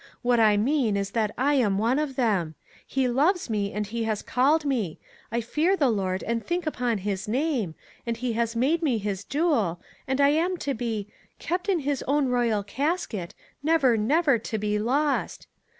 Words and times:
What 0.23 0.39
I 0.39 0.57
mean 0.57 0.97
is 0.97 1.11
that 1.11 1.29
I 1.37 1.53
am 1.53 1.77
one 1.77 1.99
of 1.99 2.15
them. 2.15 2.55
He 2.87 3.07
loves 3.07 3.51
me, 3.51 3.71
and 3.71 3.85
has 3.85 4.23
called 4.23 4.65
me; 4.65 4.97
I 5.31 5.41
fear 5.41 5.77
the 5.77 5.91
Lord 5.91 6.23
and 6.23 6.43
think 6.43 6.65
upon 6.65 6.97
his 6.97 7.27
name, 7.27 7.75
and 8.03 8.17
he 8.17 8.33
has 8.33 8.55
made 8.55 8.81
me 8.81 8.97
his 8.97 9.23
jewel, 9.23 9.79
and 10.07 10.19
I 10.19 10.29
am 10.29 10.57
to 10.57 10.73
be 10.73 11.01
no 11.01 11.01
A 11.01 11.03
SEA 11.03 11.03
OF 11.03 11.05
TROUBLE' 11.05 11.47
Kept 11.57 11.69
in 11.69 11.79
his 11.81 12.03
own 12.07 12.27
royal 12.29 12.63
casket, 12.63 13.35
Never, 13.61 13.95
never 13.95 14.39
to 14.39 14.57
be 14.57 14.79
lost.' 14.79 15.45